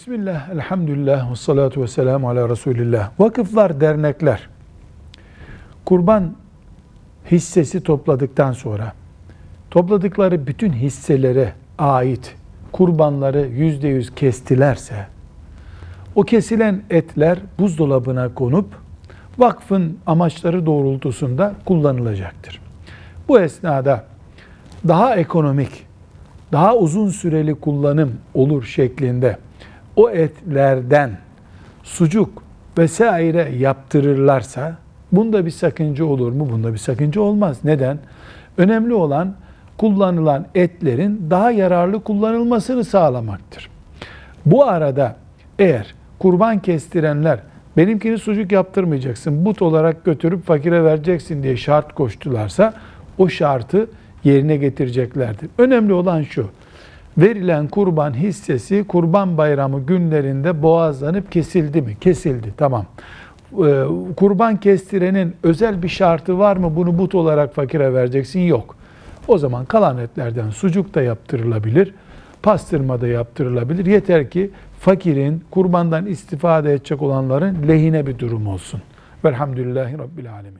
Bismillah, 0.00 0.50
elhamdülillah, 0.50 1.30
ve 1.30 1.36
salatu 1.36 1.82
ve 1.82 1.86
selamu 1.86 2.28
ala 2.28 2.48
Resulillah. 2.48 3.10
Vakıflar, 3.18 3.80
dernekler, 3.80 4.48
kurban 5.84 6.32
hissesi 7.30 7.82
topladıktan 7.82 8.52
sonra, 8.52 8.92
topladıkları 9.70 10.46
bütün 10.46 10.72
hisselere 10.72 11.52
ait 11.78 12.36
kurbanları 12.72 13.46
yüzde 13.46 13.88
yüz 13.88 14.14
kestilerse, 14.14 15.06
o 16.14 16.22
kesilen 16.22 16.82
etler 16.90 17.38
buzdolabına 17.58 18.34
konup, 18.34 18.66
vakfın 19.38 19.98
amaçları 20.06 20.66
doğrultusunda 20.66 21.54
kullanılacaktır. 21.64 22.60
Bu 23.28 23.40
esnada 23.40 24.04
daha 24.88 25.16
ekonomik, 25.16 25.86
daha 26.52 26.76
uzun 26.76 27.08
süreli 27.08 27.54
kullanım 27.54 28.12
olur 28.34 28.64
şeklinde 28.64 29.36
o 29.96 30.10
etlerden 30.10 31.10
sucuk 31.82 32.42
vesaire 32.78 33.48
yaptırırlarsa 33.58 34.76
bunda 35.12 35.46
bir 35.46 35.50
sakınca 35.50 36.04
olur 36.04 36.32
mu? 36.32 36.48
Bunda 36.52 36.72
bir 36.72 36.78
sakınca 36.78 37.20
olmaz. 37.20 37.58
Neden? 37.64 37.98
Önemli 38.58 38.94
olan 38.94 39.34
kullanılan 39.78 40.46
etlerin 40.54 41.26
daha 41.30 41.50
yararlı 41.50 42.00
kullanılmasını 42.00 42.84
sağlamaktır. 42.84 43.70
Bu 44.46 44.64
arada 44.64 45.16
eğer 45.58 45.94
kurban 46.18 46.58
kestirenler 46.58 47.38
benimkini 47.76 48.18
sucuk 48.18 48.52
yaptırmayacaksın, 48.52 49.44
but 49.44 49.62
olarak 49.62 50.04
götürüp 50.04 50.46
fakire 50.46 50.84
vereceksin 50.84 51.42
diye 51.42 51.56
şart 51.56 51.94
koştularsa 51.94 52.74
o 53.18 53.28
şartı 53.28 53.86
yerine 54.24 54.56
getireceklerdir. 54.56 55.50
Önemli 55.58 55.92
olan 55.92 56.22
şu, 56.22 56.50
verilen 57.18 57.68
kurban 57.68 58.14
hissesi 58.14 58.84
kurban 58.88 59.38
bayramı 59.38 59.80
günlerinde 59.86 60.62
boğazlanıp 60.62 61.32
kesildi 61.32 61.82
mi? 61.82 61.96
Kesildi, 62.00 62.54
tamam. 62.56 62.86
Ee, 63.52 63.84
kurban 64.16 64.56
kestirenin 64.56 65.34
özel 65.42 65.82
bir 65.82 65.88
şartı 65.88 66.38
var 66.38 66.56
mı? 66.56 66.76
Bunu 66.76 66.98
but 66.98 67.14
olarak 67.14 67.54
fakire 67.54 67.94
vereceksin? 67.94 68.40
Yok. 68.40 68.76
O 69.28 69.38
zaman 69.38 69.64
kalan 69.64 69.98
etlerden 69.98 70.50
sucuk 70.50 70.94
da 70.94 71.02
yaptırılabilir, 71.02 71.94
pastırma 72.42 73.00
da 73.00 73.06
yaptırılabilir. 73.06 73.86
Yeter 73.86 74.30
ki 74.30 74.50
fakirin, 74.78 75.44
kurbandan 75.50 76.06
istifade 76.06 76.72
edecek 76.72 77.02
olanların 77.02 77.68
lehine 77.68 78.06
bir 78.06 78.18
durum 78.18 78.46
olsun. 78.46 78.80
Velhamdülillahi 79.24 79.98
Rabbil 79.98 80.32
Alemin. 80.32 80.58